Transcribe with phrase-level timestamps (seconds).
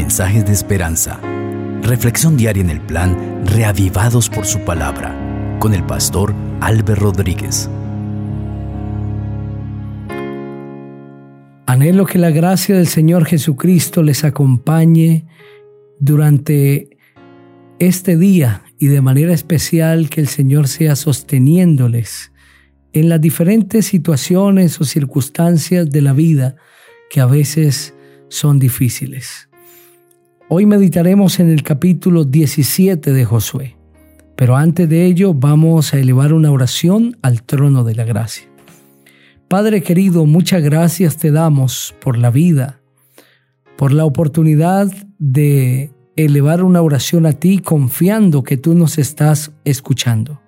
[0.00, 1.20] mensajes de esperanza.
[1.82, 5.14] Reflexión diaria en el plan Reavivados por su palabra
[5.60, 7.68] con el pastor Álvaro Rodríguez.
[11.66, 15.26] Anhelo que la gracia del Señor Jesucristo les acompañe
[15.98, 16.96] durante
[17.78, 22.32] este día y de manera especial que el Señor sea sosteniéndoles
[22.94, 26.56] en las diferentes situaciones o circunstancias de la vida
[27.10, 27.92] que a veces
[28.30, 29.49] son difíciles.
[30.52, 33.76] Hoy meditaremos en el capítulo 17 de Josué,
[34.34, 38.48] pero antes de ello vamos a elevar una oración al trono de la gracia.
[39.46, 42.80] Padre querido, muchas gracias te damos por la vida,
[43.76, 50.40] por la oportunidad de elevar una oración a ti confiando que tú nos estás escuchando.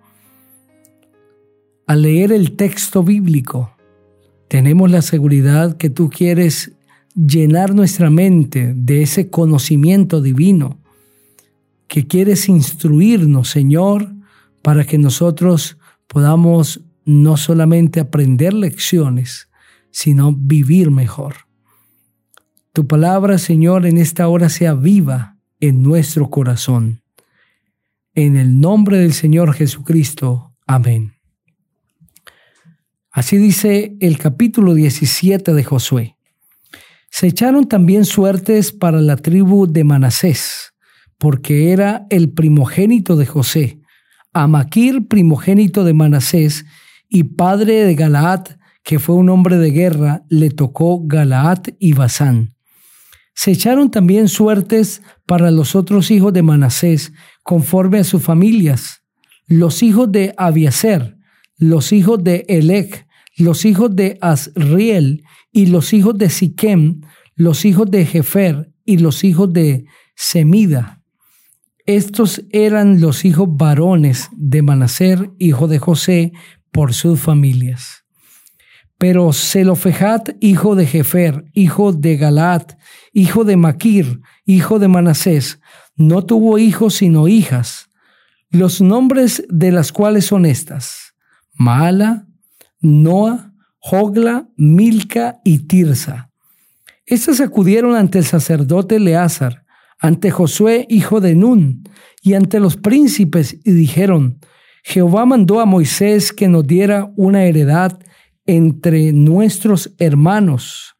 [1.86, 3.76] Al leer el texto bíblico,
[4.48, 6.72] tenemos la seguridad que tú quieres
[7.14, 10.80] llenar nuestra mente de ese conocimiento divino,
[11.86, 14.12] que quieres instruirnos, Señor,
[14.62, 19.48] para que nosotros podamos no solamente aprender lecciones,
[19.90, 21.34] sino vivir mejor.
[22.72, 27.02] Tu palabra, Señor, en esta hora sea viva en nuestro corazón.
[28.14, 30.54] En el nombre del Señor Jesucristo.
[30.66, 31.14] Amén.
[33.10, 36.16] Así dice el capítulo 17 de Josué.
[37.22, 40.74] Se echaron también suertes para la tribu de Manasés,
[41.18, 43.78] porque era el primogénito de José,
[44.32, 46.64] Amaquir primogénito de Manasés
[47.08, 48.46] y padre de Galaad,
[48.82, 52.56] que fue un hombre de guerra, le tocó Galaad y Basán.
[53.36, 57.12] Se echaron también suertes para los otros hijos de Manasés,
[57.44, 59.04] conforme a sus familias,
[59.46, 61.18] los hijos de Abiaser,
[61.56, 67.02] los hijos de Elec, los hijos de Asriel y los hijos de Siquem,
[67.34, 71.02] los hijos de Jefer y los hijos de Semida.
[71.86, 76.32] Estos eran los hijos varones de Manaser, hijo de José,
[76.70, 78.04] por sus familias.
[78.98, 82.78] Pero Zelofejat, hijo de Jefer, hijo de Galat,
[83.12, 85.60] hijo de Maquir, hijo de Manasés,
[85.96, 87.90] no tuvo hijos sino hijas,
[88.50, 91.14] los nombres de las cuales son estas:
[91.52, 92.28] Mala,
[92.80, 96.31] Noa, Jogla, Milca y Tirsa.
[97.06, 99.64] Estas acudieron ante el sacerdote Eleazar,
[99.98, 101.84] ante Josué, hijo de Nun,
[102.22, 104.38] y ante los príncipes, y dijeron,
[104.84, 107.98] Jehová mandó a Moisés que nos diera una heredad
[108.46, 110.96] entre nuestros hermanos.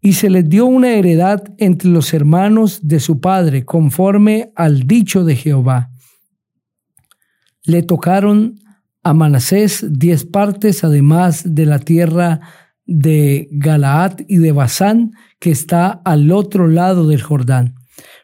[0.00, 5.24] Y se les dio una heredad entre los hermanos de su padre, conforme al dicho
[5.24, 5.90] de Jehová.
[7.64, 8.60] Le tocaron
[9.02, 12.40] a Manasés diez partes, además de la tierra
[12.86, 17.74] de Galaad y de Basán, que está al otro lado del Jordán.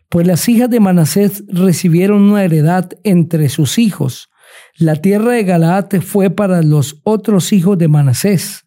[0.09, 4.31] Pues las hijas de Manasés recibieron una heredad entre sus hijos.
[4.77, 8.65] La tierra de Galaad fue para los otros hijos de Manasés.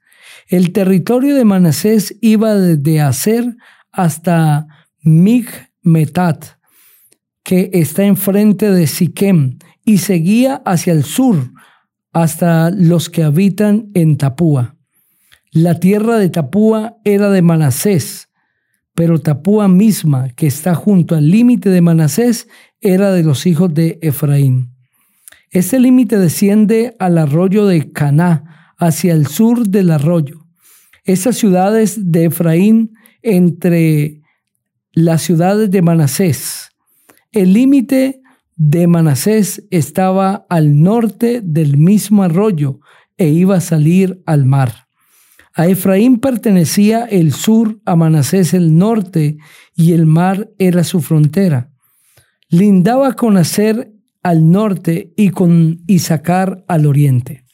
[0.47, 3.55] El territorio de Manasés iba desde Aser
[3.91, 4.67] hasta
[5.01, 6.45] Migmetat,
[7.43, 11.51] que está enfrente de Siquem, y seguía hacia el sur,
[12.11, 14.74] hasta los que habitan en Tapúa.
[15.55, 18.27] La tierra de Tapúa era de Manasés,
[18.93, 22.49] pero Tapúa misma, que está junto al límite de Manasés,
[22.81, 24.73] era de los hijos de Efraín.
[25.51, 30.45] Este límite desciende al arroyo de Caná, hacia el sur del arroyo.
[31.05, 32.91] Esas ciudades de Efraín
[33.21, 34.23] entre
[34.91, 36.71] las ciudades de Manasés.
[37.31, 38.19] El límite
[38.57, 42.81] de Manasés estaba al norte del mismo arroyo
[43.15, 44.84] e iba a salir al mar.
[45.57, 49.37] A Efraín pertenecía el sur, a Manasés el norte,
[49.73, 51.71] y el mar era su frontera.
[52.49, 57.45] Lindaba con Aser al norte y con Isaacar al oriente.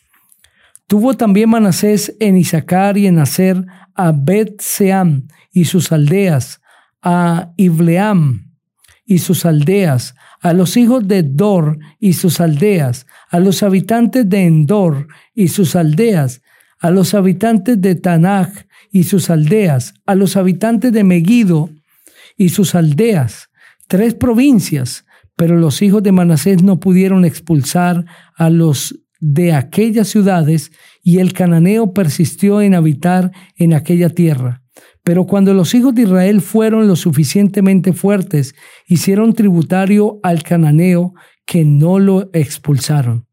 [0.88, 6.60] Tuvo también Manasés en Isaacar y en Aser a Bet-Seam y sus aldeas,
[7.04, 8.52] a Ibleam
[9.06, 14.46] y sus aldeas, a los hijos de Dor y sus aldeas, a los habitantes de
[14.46, 16.42] Endor y sus aldeas,
[16.82, 18.50] a los habitantes de Tanaj
[18.92, 21.70] y sus aldeas, a los habitantes de Megiddo
[22.36, 23.50] y sus aldeas,
[23.88, 25.06] tres provincias,
[25.36, 28.06] pero los hijos de Manasés no pudieron expulsar
[28.36, 30.72] a los de aquellas ciudades
[31.04, 34.64] y el cananeo persistió en habitar en aquella tierra.
[35.04, 38.56] Pero cuando los hijos de Israel fueron lo suficientemente fuertes,
[38.88, 41.14] hicieron tributario al cananeo
[41.46, 43.28] que no lo expulsaron.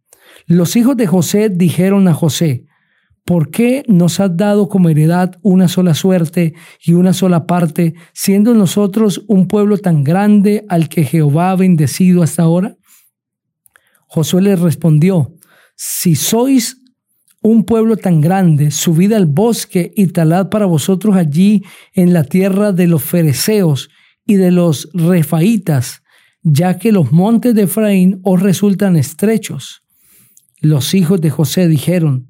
[0.46, 2.67] Los hijos de José dijeron a José,
[3.28, 8.54] ¿por qué nos has dado como heredad una sola suerte y una sola parte, siendo
[8.54, 12.78] nosotros un pueblo tan grande al que Jehová ha bendecido hasta ahora?
[14.06, 15.34] Josué le respondió,
[15.76, 16.78] si sois
[17.42, 22.72] un pueblo tan grande, subid al bosque y talad para vosotros allí en la tierra
[22.72, 23.90] de los fereceos
[24.24, 26.02] y de los refaitas,
[26.42, 29.82] ya que los montes de Efraín os resultan estrechos.
[30.62, 32.27] Los hijos de José dijeron,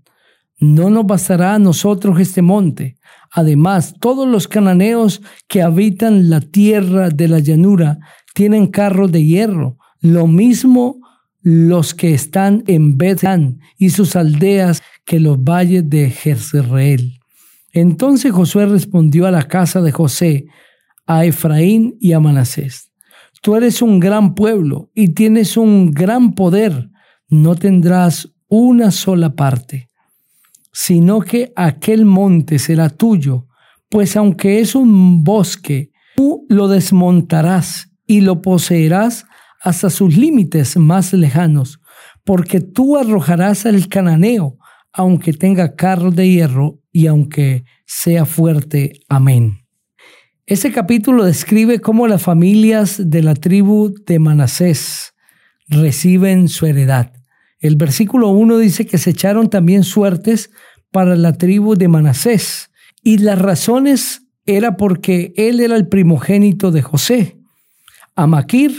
[0.58, 2.99] no nos bastará a nosotros este monte.
[3.31, 7.99] Además, todos los cananeos que habitan la tierra de la llanura
[8.34, 11.00] tienen carros de hierro, lo mismo
[11.40, 17.20] los que están en Bethán y sus aldeas que los valles de Jezreel.
[17.72, 20.46] Entonces Josué respondió a la casa de José,
[21.06, 22.93] a Efraín y a Manasés,
[23.40, 26.90] tú eres un gran pueblo y tienes un gran poder,
[27.28, 29.88] no tendrás una sola parte,
[30.80, 33.48] sino que aquel monte será tuyo,
[33.88, 39.26] pues aunque es un bosque, tú lo desmontarás y lo poseerás
[39.60, 41.80] hasta sus límites más lejanos,
[42.22, 44.56] porque tú arrojarás al cananeo,
[44.92, 49.00] aunque tenga carros de hierro y aunque sea fuerte.
[49.08, 49.66] Amén.
[50.46, 55.12] Este capítulo describe cómo las familias de la tribu de Manasés
[55.66, 57.12] reciben su heredad.
[57.60, 60.50] El versículo 1 dice que se echaron también suertes
[60.90, 62.70] para la tribu de Manasés
[63.02, 67.37] y las razones era porque él era el primogénito de José.
[68.17, 68.73] A Maquir,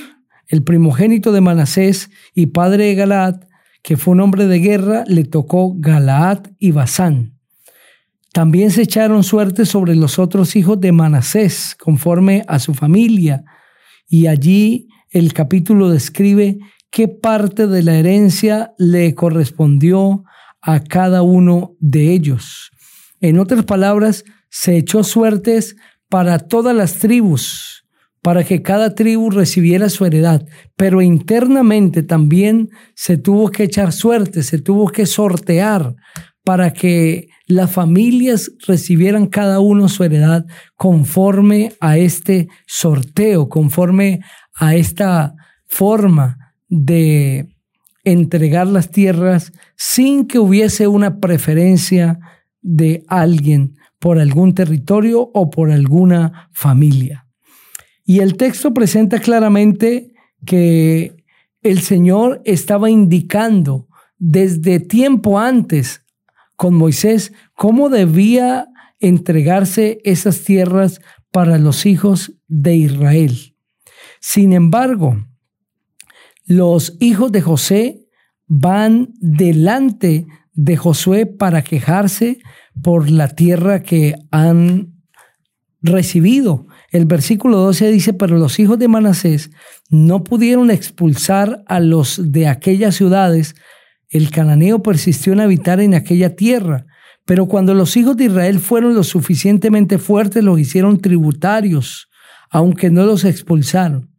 [0.48, 3.42] el primogénito de Manasés y padre de Galaad,
[3.84, 7.40] que fue un hombre de guerra, le tocó Galaad y Basán.
[8.34, 13.44] También se echaron suerte sobre los otros hijos de Manasés, conforme a su familia,
[14.08, 16.60] y allí el capítulo describe
[16.92, 20.24] qué parte de la herencia le correspondió
[20.62, 22.72] a cada uno de ellos.
[23.22, 25.76] En otras palabras, se echó suertes
[26.10, 27.86] para todas las tribus,
[28.22, 30.46] para que cada tribu recibiera su heredad,
[30.76, 35.96] pero internamente también se tuvo que echar suerte, se tuvo que sortear
[36.44, 40.46] para que las familias recibieran cada uno su heredad
[40.76, 44.22] conforme a este sorteo, conforme
[44.56, 45.36] a esta
[45.68, 47.48] forma de
[48.04, 52.20] entregar las tierras sin que hubiese una preferencia
[52.62, 57.28] de alguien por algún territorio o por alguna familia.
[58.06, 60.14] Y el texto presenta claramente
[60.46, 61.24] que
[61.62, 63.88] el Señor estaba indicando
[64.18, 66.04] desde tiempo antes
[66.56, 68.68] con Moisés cómo debía
[69.00, 71.02] entregarse esas tierras
[71.32, 73.56] para los hijos de Israel.
[74.20, 75.26] Sin embargo,
[76.50, 78.08] los hijos de José
[78.48, 82.40] van delante de Josué para quejarse
[82.82, 84.96] por la tierra que han
[85.84, 86.66] recibido.
[86.92, 89.52] El versículo 12 dice, pero los hijos de Manasés
[89.92, 93.56] no pudieron expulsar a los de aquellas ciudades.
[94.10, 96.88] El cananeo persistió en habitar en aquella tierra.
[97.26, 102.10] Pero cuando los hijos de Israel fueron lo suficientemente fuertes, los hicieron tributarios,
[102.50, 104.10] aunque no los expulsaron.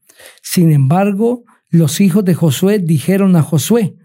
[0.42, 3.96] Sin embargo, los hijos de Josué dijeron a Josué,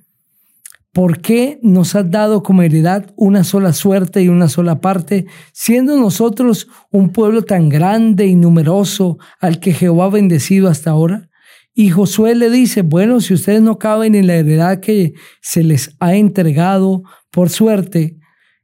[0.96, 6.00] ¿Por qué nos has dado como heredad una sola suerte y una sola parte, siendo
[6.00, 11.30] nosotros un pueblo tan grande y numeroso al que Jehová ha bendecido hasta ahora?
[11.74, 15.98] Y Josué le dice, bueno, si ustedes no caben en la heredad que se les
[16.00, 18.18] ha entregado por suerte,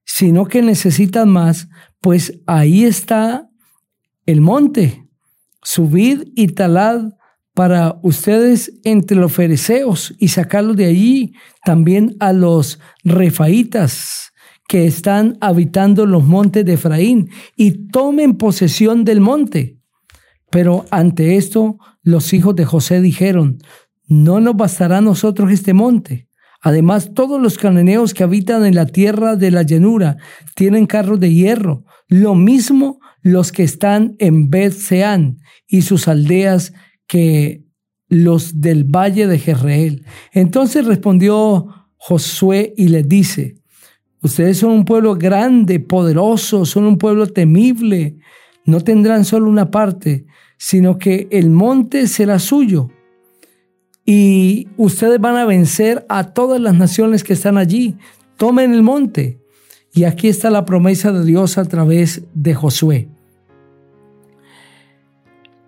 [0.06, 1.68] sino que necesitan más,
[2.00, 3.50] pues ahí está
[4.26, 5.06] el monte.
[5.64, 7.12] Subid y talad
[7.54, 14.32] para ustedes entre los fereceos y sacarlos de allí, también a los refaitas
[14.68, 19.78] que están habitando los montes de Efraín y tomen posesión del monte.
[20.50, 23.60] Pero ante esto los hijos de José dijeron,
[24.08, 26.28] no nos bastará a nosotros este monte.
[26.62, 30.18] Además, todos los cananeos que habitan en la tierra de la llanura
[30.56, 36.74] tienen carros de hierro, lo mismo los que están en Bet Seán y sus aldeas
[37.12, 37.66] que
[38.08, 40.06] los del valle de Jezreel.
[40.32, 43.58] Entonces respondió Josué y les dice,
[44.22, 48.16] ustedes son un pueblo grande, poderoso, son un pueblo temible,
[48.64, 50.26] no tendrán solo una parte,
[50.58, 52.88] sino que el monte será suyo.
[54.06, 57.98] Y ustedes van a vencer a todas las naciones que están allí.
[58.38, 59.42] Tomen el monte.
[59.94, 63.10] Y aquí está la promesa de Dios a través de Josué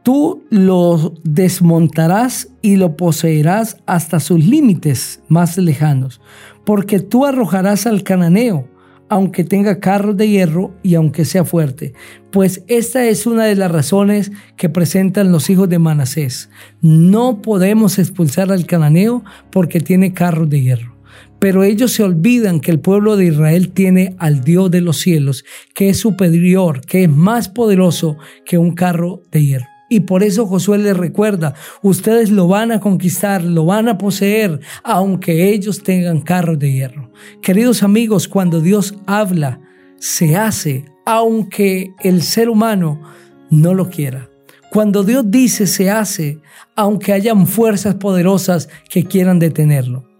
[0.03, 6.21] tú lo desmontarás y lo poseerás hasta sus límites más lejanos,
[6.65, 8.67] porque tú arrojarás al cananeo,
[9.09, 11.93] aunque tenga carros de hierro y aunque sea fuerte.
[12.31, 16.49] Pues esta es una de las razones que presentan los hijos de Manasés.
[16.81, 20.93] No podemos expulsar al cananeo porque tiene carros de hierro.
[21.39, 25.43] Pero ellos se olvidan que el pueblo de Israel tiene al Dios de los cielos,
[25.75, 29.72] que es superior, que es más poderoso que un carro de hierro.
[29.93, 34.59] Y por eso Josué les recuerda, ustedes lo van a conquistar, lo van a poseer,
[34.83, 37.11] aunque ellos tengan carros de hierro.
[37.43, 39.61] Queridos amigos, cuando Dios habla,
[39.99, 43.03] se hace, aunque el ser humano
[43.51, 44.31] no lo quiera.
[44.71, 46.39] Cuando Dios dice, se hace,
[46.75, 50.12] aunque hayan fuerzas poderosas que quieran detenerlo.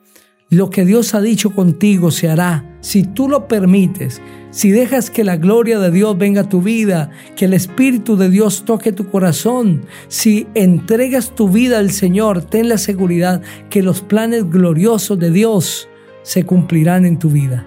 [0.53, 5.23] Lo que Dios ha dicho contigo se hará si tú lo permites, si dejas que
[5.23, 9.09] la gloria de Dios venga a tu vida, que el Espíritu de Dios toque tu
[9.09, 13.41] corazón, si entregas tu vida al Señor, ten la seguridad
[13.71, 15.89] que los planes gloriosos de Dios
[16.21, 17.65] se cumplirán en tu vida.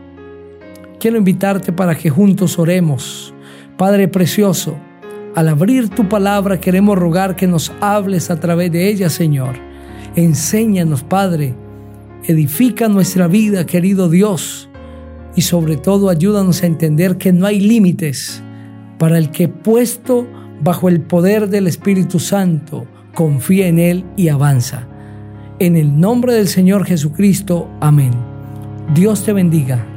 [1.01, 3.35] Quiero invitarte para que juntos oremos.
[3.77, 4.77] Padre precioso,
[5.35, 9.57] al abrir tu palabra queremos rogar que nos hables a través de ella, Señor.
[10.15, 11.66] Enséñanos, Padre,
[12.25, 14.69] edifica nuestra vida, querido Dios
[15.37, 18.43] y sobre todo ayúdanos a entender que no hay límites
[18.99, 20.27] para el que puesto
[20.63, 24.89] bajo el poder del Espíritu Santo confía en Él y avanza.
[25.59, 28.13] En el nombre del Señor Jesucristo, amén.
[28.95, 29.96] Dios te bendiga.